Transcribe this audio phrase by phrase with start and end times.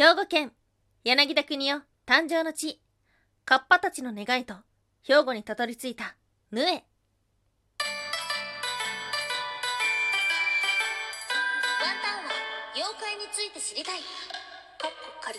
[0.00, 0.52] 兵庫県
[1.04, 2.80] 柳田国夫誕生の地
[3.44, 4.54] カッパたちの願いと
[5.02, 6.16] 兵庫にたどり着いた
[6.50, 6.80] ヌエワン
[12.00, 12.32] タンは
[12.74, 13.98] 妖怪について知りたい。
[13.98, 15.38] かっこ仮。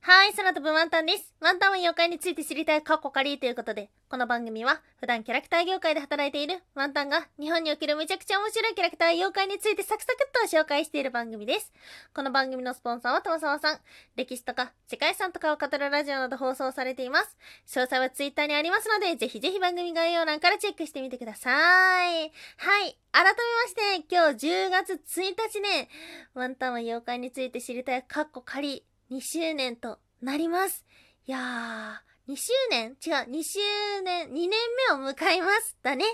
[0.00, 1.34] はい、空飛ぶワンタンです。
[1.40, 11.72] ワンタンは妖怪について知りたいカッコカリということで、この番組は普段キャラクター業界で働いているワンタンが日本におけるめちゃくちゃ面白いキャラクター妖怪についてサクサクっと紹介している番組です。
[12.14, 13.80] この番組のスポンサーは玉沢さん。
[14.14, 17.36] 歴史とか世界遺産とかを語るラジオなど放送されています。
[17.66, 22.30] 詳細はツイッターにありますので、ぜひぜひ番組概要欄からチェックしてみてください。
[22.58, 22.96] はい。
[23.10, 23.34] 改めま
[23.66, 25.88] して、今日10月1日ね、
[26.32, 30.84] ワンタンは妖怪について知りたいカッコ仮2周年となります。
[31.26, 32.96] いやー、2周年？
[33.04, 33.58] 違う、2周
[34.02, 34.50] 年、2年
[34.90, 36.04] 目を迎えましたね。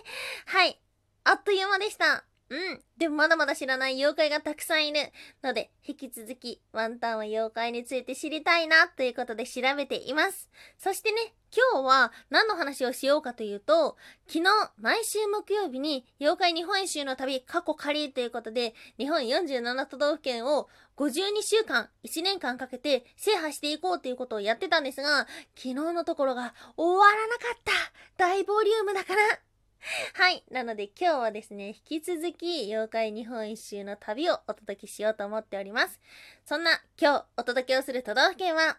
[0.47, 0.79] はい。
[1.25, 2.25] あっという間でした。
[2.52, 2.80] うん。
[2.98, 5.01] でもまだまだ知らない妖怪がたくさんいる。
[5.43, 10.51] ので、引き続き、ワンタンは妖怪について知りたいな、ということで調べています。
[10.77, 13.96] そしてね、今日は何の話をしようかというと、
[14.27, 20.68] 昨日、毎週木曜日に、妖怪日本一周の旅、過去仮ということで、日本47都道府県を
[20.99, 27.73] 52週間、1年間かけて制覇していこうということをやってたんですが、昨日のところが終わらなかった
[28.18, 29.40] 大ボリュームだから
[30.15, 30.45] はい。
[30.51, 36.01] なので今日はですね、引き続き妖怪日本一周の旅をお届けしようと思っております。
[36.45, 38.79] そんな今日お届けをする都道府県は、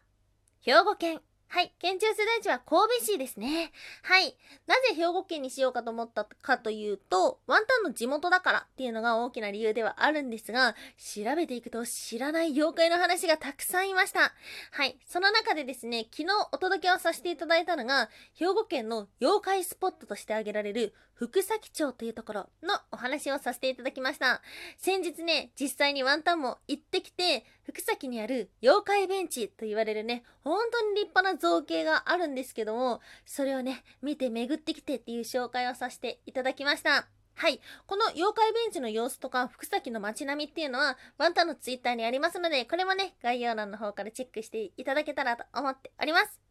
[0.61, 1.21] 兵庫県。
[1.53, 1.71] はい。
[1.77, 3.71] 県中世代地は神戸市ですね。
[4.01, 4.35] はい。
[4.65, 14.33] なぜ兵庫県にしようかと思ったかというと、ワンタンの地元だからっていうのが大きな理由ではあるんですが、調べていくと知らない妖怪の話がたくさんいました。
[14.71, 14.97] はい。
[15.05, 24.41] その中でですね、昨日お届けをさせていただいたのが、兵庫県の妖怪スポットとして挙げられる、福崎町というところのお話をさせていただきました。
[24.79, 37.07] 先日ね、実際にワンタンも行ってきて、福崎にある妖怪ベンチと言われるね、本当に立派な造形があるんですけども、それをね、見て巡ってきてっていう紹介をさせていただきました。
[37.35, 37.59] はい。
[37.87, 46.42] この妖怪ベンチの様子とか、福崎の街並みっていうのは、ワンタンのツイッターにありますので、これもね、概要欄の方からチェックしていただけたらと思っております。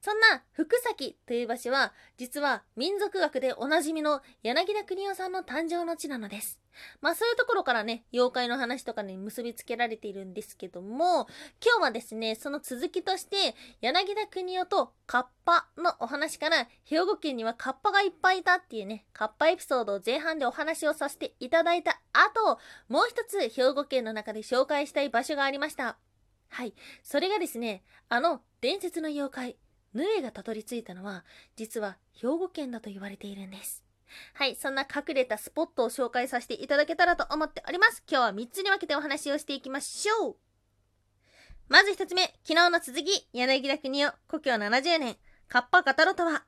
[0.00, 6.58] そんな福崎という場所は、実は民族学でおなじみの柳田国夫さんの誕生の地なのです。
[7.00, 11.26] まあそういうところからね、妖怪の話とかに結びつけられているんですけども、
[11.64, 25.98] 今日はですね、その続きとして、柳田国夫とカッパのお話から、兵庫県にはカッパがいっぱいいたっていうね、カッパエピソードを前半でお話をさせていただいた後、もう一つ兵庫県の中で紹介したい場所がありました。
[26.50, 26.74] はい。
[27.02, 29.56] それがですね、あの伝説の妖怪、
[29.94, 31.24] ヌエがたどり着いたのは、
[31.56, 33.82] 実は兵庫県だと言われているんです。
[34.34, 34.56] はい。
[34.56, 38.02] そんな隠れたスポットを紹介させていただけたらと思っております。
[38.10, 40.36] 今日は3つに分けてお話をしていきましょう。
[41.68, 45.16] まず1つ目、昨日の続き、柳田国夫、故郷70年、
[45.48, 46.44] カッパガタロとは。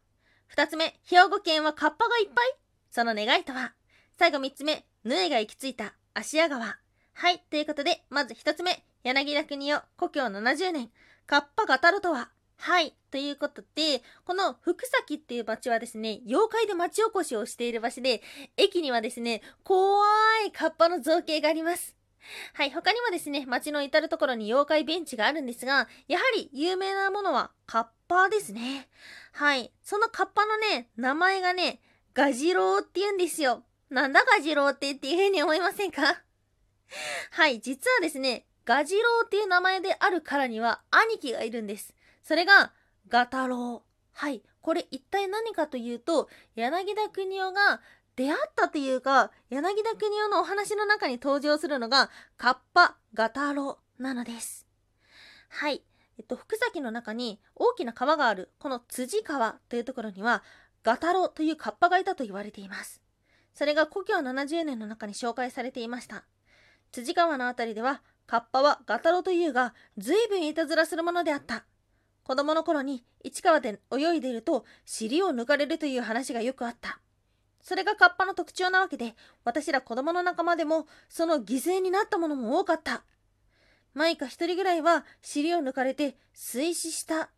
[0.55, 2.57] 2つ目、兵庫県はカッパがいっぱい
[2.91, 3.75] その願いとは。
[4.19, 6.82] 最後3つ目、ヌエが行き着いた芦屋川。
[7.15, 7.43] はい。
[7.51, 10.91] ということで、まず1つ目、柳田国夫、故郷70年、
[11.27, 12.31] カッパガタロとは。
[12.57, 12.97] はい。
[13.11, 18.23] ということで、この福崎っていう町はですね、妖怪で町おこしをしている場所で、
[18.57, 20.05] 駅にはですね、怖
[20.47, 21.97] いカッパの造形があります。
[22.55, 22.71] はい。
[22.71, 28.89] 他にもですね、町の至るところに妖怪ベンチがあるんですが、やはり有名なものはカッパですね。
[29.33, 29.73] はい。
[29.83, 31.81] そのカッパのね、名前がね、
[32.15, 33.65] ガジロウって言うんですよ。
[33.91, 36.23] なんだガジロウってっていうふうに思いませんか？
[37.31, 37.61] はい。
[37.61, 41.95] 実はですね、ガジロウっていう名前であるからには兄貴がいるんです。
[42.23, 42.73] それが、
[43.09, 43.89] ガタロウ。
[44.13, 44.43] はい。
[44.61, 47.81] これ一体何かというと、柳田国夫が
[48.15, 54.67] 出会ったというか、柳田国夫のお話の中に登場するのが、カッパ、ガタロウなのです。
[55.49, 55.83] はい。
[56.19, 60.45] えっと、福崎の中に大きな川がある、この辻川というところには、
[60.85, 63.03] ガタロウというカッパがいたと言われています。
[63.55, 66.25] それが故郷70年の中に紹介されていました。
[66.93, 71.65] 辻川のあたりでは、カッパはガタロというが、随分いたずらするものであった。
[72.23, 77.01] 子供の頃に市川で泳いでいると尻を抜かれるという話がよくあった。
[77.61, 83.05] それがカッパの特徴なわけで、私ら子供の仲間でもその犠牲になったものも多かった。
[83.95, 87.31] マイカ一人ぐらいは尻を抜かれて水死した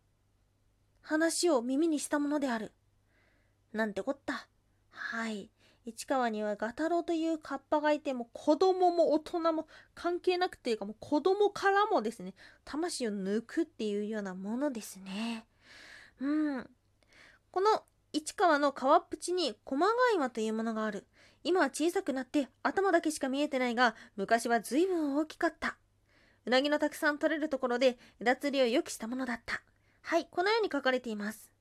[1.01, 2.73] 話を耳にしたものである。
[3.73, 4.47] なんてこった。
[4.91, 5.49] はい。
[5.85, 12.33] 市川にはガタロウというカッパがいても子供も大人も関係なくていうかもう子供からもですね
[12.63, 15.45] 魂を抜くっていうようなものですね
[16.19, 16.69] うん
[17.51, 17.83] この
[18.13, 21.05] 市川の川っぷちに駒ヶ岩というものがある
[21.43, 25.77] 今は小さくなって頭だけしか見えてないが昔は随分大きかった
[26.47, 29.61] うなぎのたくさん取れるところで枝釣りを良くしたものだった。
[30.01, 31.54] はい、このように書かれています。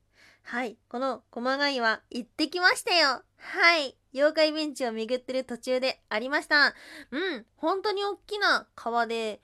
[0.47, 3.23] はい、この駒ヶ岩行ってきましたよ。
[3.39, 6.75] はい、妖怪ベンチを巡ってる途中でありました。
[7.11, 9.41] うん、本当に大きな川で、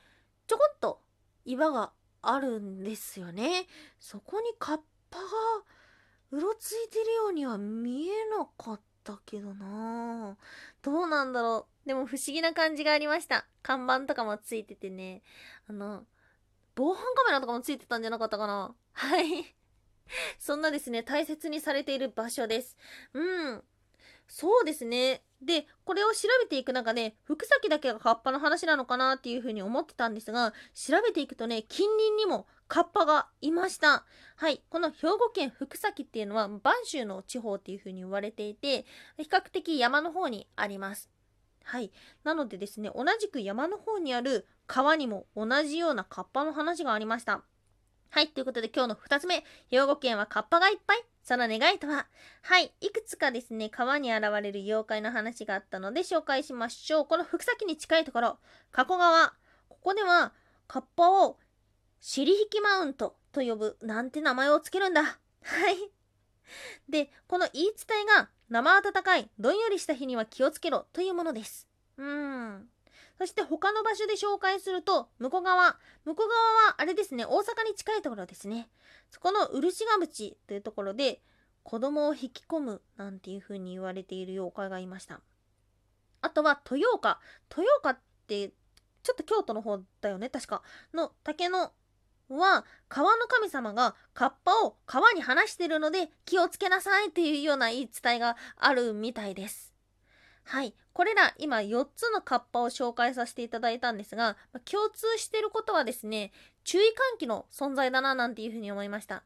[0.47, 1.00] ちょこっと
[1.47, 3.67] 岩があるんですよね。
[3.99, 4.79] そこにカッ
[5.11, 5.25] パが
[6.32, 10.37] うろついてるようには見えなかったけどな
[10.82, 11.88] どうなんだろう。
[11.88, 13.47] でも不思議な感じがありました。
[13.62, 15.23] 看板とかもついててね。
[15.67, 16.05] あの、
[16.75, 19.55] 防犯カメラとかもついてたんじゃなかったかなはい。
[20.39, 22.77] そんなですね、大切にされている場所です。
[23.12, 23.65] うん。
[24.27, 25.25] そうですね。
[25.43, 34.05] で、これを調べていく中で、福崎だけがカッパの話なのかなっていうふうに思ってたんですが、調べていくとね、近隣にもカッパがいました。
[34.37, 34.62] はい。
[34.69, 38.87] この兵庫県福崎っていうのは、播州の地方っていうふうに言われていて、
[39.17, 41.11] 比較的山の方にあります。
[41.65, 41.91] はい。
[42.23, 47.43] なのでですね、同じく山の方にある川にも同じようなカッパの話がありました。
[48.12, 48.29] はい。
[48.29, 49.45] ということで今日の2つ目。
[49.71, 51.05] 兵庫県はカッパがいっぱい。
[51.23, 52.09] その願いとは
[52.43, 52.73] はい。
[52.81, 57.07] いくつかですね、川に現れる妖怪の話があったので紹介しましょう。
[57.07, 58.39] この福崎に近いところ、
[58.73, 59.33] 加古川。
[59.69, 60.33] ここでは、
[60.67, 61.39] カッパを
[62.01, 65.03] 尻引きマウントと呼ぶなんて名前をつけるんだ。
[65.05, 65.11] は
[65.71, 65.77] い。
[66.89, 71.69] で、この言い伝えが生暖かい、どんよりした日には気をつけろというものです。
[71.97, 72.07] うー
[72.57, 72.69] ん。
[73.20, 75.76] そして他の場所で紹介すると、向こう側。
[76.06, 78.70] 向こう側はあれですね、大阪に近いところですね。
[79.11, 81.20] そこの漆ヶ淵というところで、
[81.62, 85.20] 子供を引き込むなんていう風に言われている妖怪がいました。
[86.22, 87.20] あとは豊岡。
[87.55, 88.49] 豊岡って、
[89.02, 90.62] ちょっと京都の方だよね、確か。
[90.94, 91.75] の竹の
[92.31, 99.75] は川の神様がカッパを川に放してるので気をつけなさいっていうような言い伝えがあるみたいです。
[100.50, 100.75] はい。
[100.93, 106.32] これら今4つのカッパを紹介させていただいたんですが、共通していることはですね、
[106.64, 109.23] 注意喚起の存在だななんていうふうに思いました。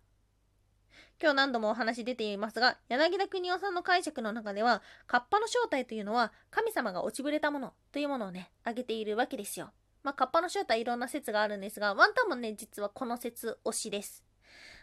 [1.19, 9.71] 今日何度もお話出ていますが、柳田国夫さんの解釈の中では、カッパの正体というのは神様が落ちぶれたものというものをね、挙げているわけですよ。
[10.03, 14.23] まあ、カッパの正体いろんな説があるんですが、ワンタンもね、実はこの説推しです。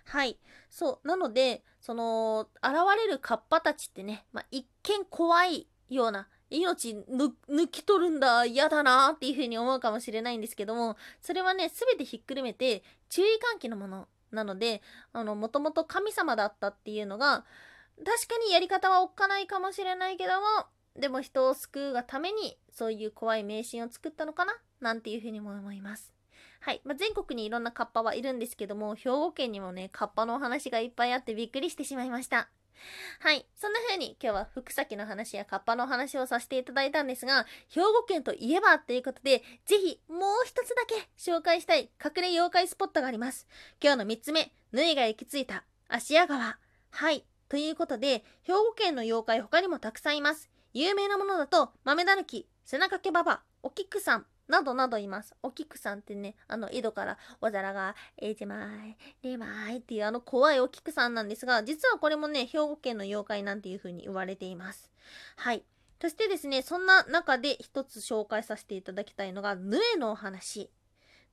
[0.06, 0.40] はい。
[0.72, 1.08] そう。
[1.08, 14.82] なので、その、現れるカッパたちってね、まあ、一見怖いような、命抜き取るんだ、嫌だなっていう風に思うかもしれないんですけども、それはね、すべてひっくるめて、注意喚起のものなので、
[15.14, 17.46] もともと神様だったっていうのが、
[18.04, 20.46] 確かにやり方はおっかないかもしれないけども、
[20.96, 26.14] でも人を救うがために、そういう怖い迷信を作ったのかななんていう風にも思います。
[26.60, 26.82] はい。
[26.84, 32.50] まあ、全国にいろんなカッパはいるんですけども、兵庫県にもね、カッパのお話がいっぱいあってびっくりしてしまいました。
[33.20, 33.46] はい。
[33.56, 43.48] そんな風に今日は福崎の話やカッパの話をさせていただいたんですが、兵庫県といえばということで、ぜひもう一つだけ紹介したい隠れ妖怪スポットがあります。
[43.82, 46.58] 今日の三つ目、縫いが行き着いた芦屋川。
[46.90, 47.26] はい。
[47.50, 50.50] ということで、兵庫県の妖怪他にもたくさんいます。
[50.74, 55.34] 有名なものだと、豆だぬき、背中けばば、お菊さん、などなどいます。
[55.42, 64.92] お菊さんってね、あの、井戸からお皿が1枚、2枚っていうあの怖いお菊さんなんですが、実はこれもね、兵庫県の妖怪なんていう風に言われています。
[65.38, 65.64] はい。
[66.02, 70.70] そしてですね、そんな中で一つ紹介させていただきたいのが、ヌエのお話。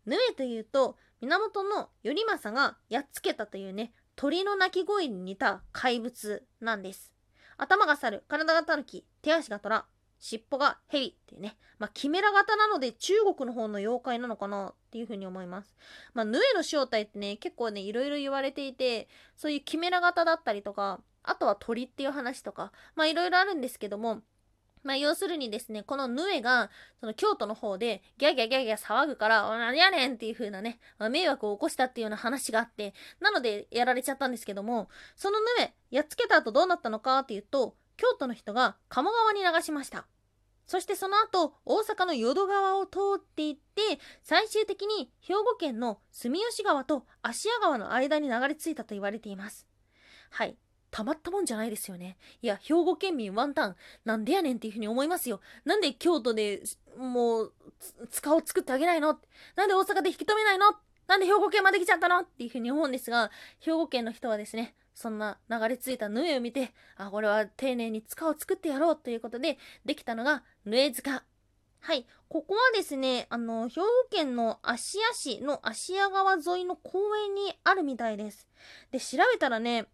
[0.06, 1.64] ヌエというと、源
[2.04, 7.12] 頼政がやっつけたというね、鳥の鳴き声に似た怪物なんです。
[7.56, 9.86] 頭が猿、体が狸、手足が虎、
[10.18, 11.56] 尻尾が蛇っていうね。
[11.78, 15.76] まあ、キメラ型なので中国の方の妖怪なのかなっていうふうに思います。
[16.14, 24.22] まあ、ヌエの正体ってね、結構ね、いろいろ言われていて、そういうキメラ型だったりとか、あとは鳥っていう話とか、まあ、いろいろあるんですけども、
[24.82, 26.70] まあ、要するにですね、このヌエが、
[27.00, 40.06] その京都の方で、ギャギャギャギャ騒ぐから、お何やねんっていう風なね、まあ迷惑を起こしたっていうような話があって、なのでやられちゃったんですけども、そのヌエ、やっつけた後どうなったのかっていうと、京都の人が鴨川に流しました。
[40.66, 49.66] そしてその後、大阪の淀川を通っていって、最終的に兵庫県の住吉川と芦屋川の間に流れ着いたと言われています。
[50.30, 50.56] はい。
[50.90, 52.16] たまったもんじゃないですよね。
[52.42, 55.40] いや、兵庫県民ワンタン、なんでやねんっていうふうに思いますよ。
[55.64, 56.62] なんで京都で
[56.96, 57.52] もう、
[58.10, 59.18] 塚を作ってあげないの？
[59.56, 60.74] なんで大阪で引き止めないの？
[61.08, 62.20] なんで兵庫県まで来ちゃったの？
[62.20, 71.24] っていうふうに思うんですが、兵庫県の人はですね、そんな流れ着いた縫えを見て、あ、これは丁寧に塚を作ってやろうということで、できたのが縫え塚。
[71.80, 72.06] はい。
[72.28, 78.48] ここはですね、あの、兵庫県の芦屋市の芦屋川沿いの公園にあるみたいです。
[78.90, 79.86] で、調べたらね、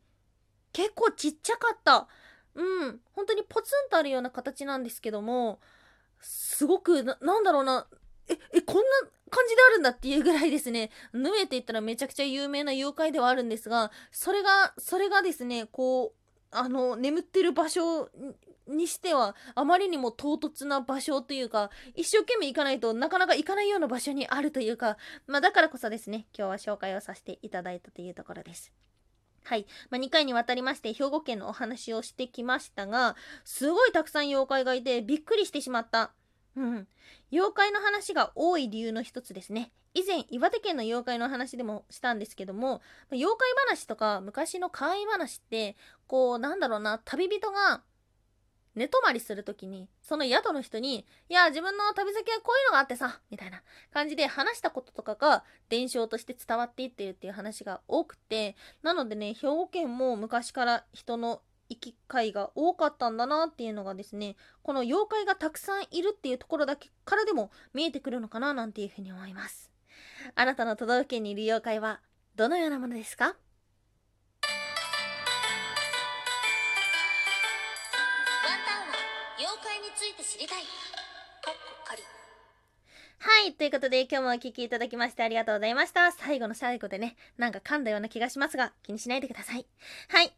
[0.72, 2.08] 結構ちっちゃかった。
[2.54, 3.00] うん。
[3.12, 5.60] 本当にポツンとあるような形なんですけども、
[6.20, 7.86] すごく、な、なんだろうな、
[8.28, 8.82] え、え、こんな
[9.30, 18.08] 感じであるんだっていうぐらいですね、 ヌエって言ったらめちゃくちゃ有名な妖怪ではあるんですが、それが、それがですね、こう、あの、眠ってる場所
[18.68, 28.72] にしては、あまりにも唐突な場所というか、一生懸命行かないとなかなか行かないような場所にあるというか、まあだからこそですね、今日は紹介をさせていただいたというところです。
[29.44, 29.66] はい。
[29.90, 33.14] まあ、2回にわたりまして兵庫県のお話をしてきましたが、
[33.44, 36.12] すごいたくさん妖怪がいてびっくりしてしまった。
[36.56, 36.88] うん。
[37.32, 39.72] 妖怪の話が多い理由の一つですね。
[39.94, 42.80] 以前、岩手県の妖怪の話でもしたんですけども、
[43.10, 47.82] 妖怪話とか昔の怪話って、こう、なんだろうな、旅人が
[48.74, 69.70] 寝泊まりするときに、その宿の人に、いや、自分の旅先はこういうのがあってさ、みたいな感じで話したこととかが伝承として伝わっていってるっていう話が多くて、なのでね、兵庫県も昔から人の行き交いが多かったんだなっていうのがですね、この妖怪がたくさんいるっていうところだけからでも見えてくるのかななんていうふうに思います。
[70.34, 72.00] あなたの都道府県にいる妖怪は
[72.36, 73.36] どのようなものですか？
[83.26, 83.54] はい。
[83.54, 86.12] ということで、今日もお聴きいただきましてありがとうございました。
[86.12, 89.66] 最後の最後でね、なんか噛んだような気がしますが、気にしないでください。
[90.08, 90.32] はい。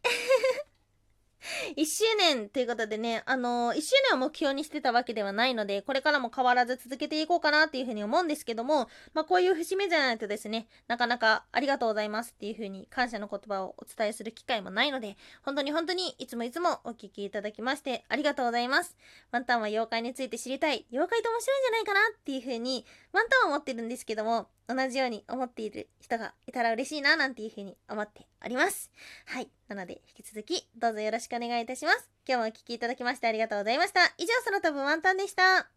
[1.75, 18.95] 1周年ということでね、あのー、1周年を目標にしてたわけではないので、これからも変わらず続けていこうかなっていうふうに思うんですけども、まあこういう節目じゃないとですね、なかなかありがとうございますっていうふうに感謝の言葉をお伝えする機会もないので、本当に本当にいつもいつもお聴きいただきましてありがとうございます。
[19.31, 28.91] ワンタンは妖怪について知りたい、妖怪って面白いんじゃないかなっていうふうに、ワンタンは思ってるんですけども、同じように思っている人がいたら嬉しいななんていうふうに思っております。
[29.25, 29.49] はい。
[29.67, 32.09] なので、引き続きどうぞよろしくお願いいたします。
[32.27, 34.01] 今日もお聴きいただきましてありがとうございました。
[34.17, 35.76] 以上、その他分ワンタンでした。